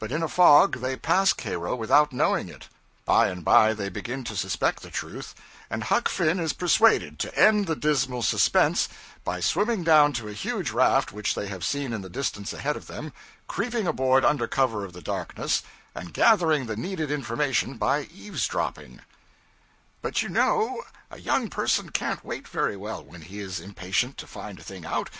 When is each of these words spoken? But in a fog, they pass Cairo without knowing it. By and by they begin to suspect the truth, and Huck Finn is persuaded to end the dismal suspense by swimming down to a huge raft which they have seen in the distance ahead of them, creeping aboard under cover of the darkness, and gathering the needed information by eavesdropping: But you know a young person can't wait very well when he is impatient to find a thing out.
But 0.00 0.10
in 0.10 0.20
a 0.20 0.26
fog, 0.28 0.80
they 0.80 0.96
pass 0.96 1.32
Cairo 1.32 1.76
without 1.76 2.12
knowing 2.12 2.48
it. 2.48 2.66
By 3.04 3.28
and 3.28 3.44
by 3.44 3.72
they 3.72 3.88
begin 3.88 4.24
to 4.24 4.34
suspect 4.34 4.82
the 4.82 4.90
truth, 4.90 5.32
and 5.70 5.84
Huck 5.84 6.08
Finn 6.08 6.40
is 6.40 6.52
persuaded 6.52 7.20
to 7.20 7.38
end 7.38 7.68
the 7.68 7.76
dismal 7.76 8.22
suspense 8.24 8.88
by 9.22 9.38
swimming 9.38 9.84
down 9.84 10.12
to 10.14 10.26
a 10.26 10.32
huge 10.32 10.72
raft 10.72 11.12
which 11.12 11.36
they 11.36 11.46
have 11.46 11.62
seen 11.64 11.92
in 11.92 12.00
the 12.02 12.10
distance 12.10 12.52
ahead 12.52 12.76
of 12.76 12.88
them, 12.88 13.12
creeping 13.46 13.86
aboard 13.86 14.24
under 14.24 14.48
cover 14.48 14.84
of 14.84 14.92
the 14.92 15.00
darkness, 15.00 15.62
and 15.94 16.12
gathering 16.12 16.66
the 16.66 16.74
needed 16.74 17.12
information 17.12 17.76
by 17.76 18.06
eavesdropping: 18.12 19.02
But 20.02 20.20
you 20.20 20.30
know 20.30 20.82
a 21.12 21.20
young 21.20 21.48
person 21.48 21.90
can't 21.90 22.24
wait 22.24 22.48
very 22.48 22.76
well 22.76 23.04
when 23.04 23.22
he 23.22 23.38
is 23.38 23.60
impatient 23.60 24.18
to 24.18 24.26
find 24.26 24.58
a 24.58 24.64
thing 24.64 24.84
out. 24.84 25.08